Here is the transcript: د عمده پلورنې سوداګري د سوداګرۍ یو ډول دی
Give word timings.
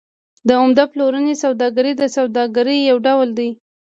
د 0.47 0.49
عمده 0.61 0.83
پلورنې 0.91 1.35
سوداګري 1.43 1.91
د 1.97 2.03
سوداګرۍ 2.15 2.79
یو 2.89 2.97
ډول 3.07 3.29
دی 3.39 3.49